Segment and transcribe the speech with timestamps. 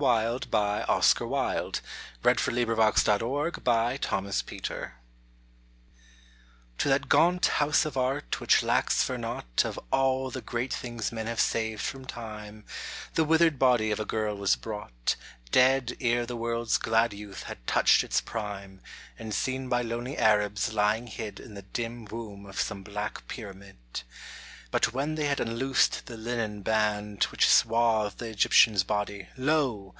[0.00, 0.50] The kingfisher
[1.18, 1.72] flies like an arrow,
[2.24, 3.98] and wounds the air.
[3.98, 4.92] ATHANASIA
[6.78, 11.26] Tthat gaunt House of Art which lacks for naught Of all the great things men
[11.26, 12.64] have saved from Time,
[13.12, 15.16] The withered body of a girl was brought
[15.50, 18.80] Dead ere the world's glad youth had touched its prime,
[19.18, 23.76] And seen by lonely Arabs lying hid In the dim womb of some black pyramid.
[24.72, 29.96] But when they had unloosed the linen band Which swathed the Egyptian's body,— lo!